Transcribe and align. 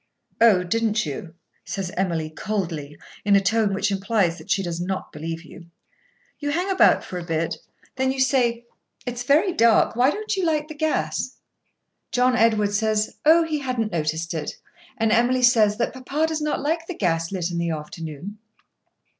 "Oh! 0.41 0.63
didn't 0.63 1.05
you?" 1.05 1.35
says 1.63 1.91
Emily, 1.95 2.31
coldly, 2.31 2.97
in 3.23 3.35
a 3.35 3.39
tone 3.39 3.71
which 3.71 3.91
implies 3.91 4.39
that 4.39 4.49
she 4.49 4.63
does 4.63 4.81
not 4.81 5.11
believe 5.11 5.43
you. 5.43 5.67
You 6.39 6.49
hang 6.49 6.71
about 6.71 7.03
for 7.03 7.19
a 7.19 7.23
bit, 7.23 7.57
then 7.97 8.11
you 8.11 8.19
say: 8.19 8.65
"It's 9.05 9.21
very 9.21 9.53
dark. 9.53 9.95
Why 9.95 10.09
don't 10.09 10.35
you 10.35 10.43
light 10.43 10.69
the 10.69 10.73
gas?" 10.73 11.37
John 12.11 12.35
Edward 12.35 12.73
says, 12.73 13.19
"Oh!" 13.25 13.43
he 13.43 13.59
hadn't 13.59 13.91
noticed 13.91 14.33
it; 14.33 14.57
and 14.97 15.11
Emily 15.11 15.43
says 15.43 15.77
that 15.77 15.93
papa 15.93 16.25
does 16.29 16.41
not 16.41 16.61
like 16.61 16.87
the 16.87 16.95
gas 16.95 17.31
lit 17.31 17.51
in 17.51 17.59
the 17.59 17.69
afternoon. 17.69 18.39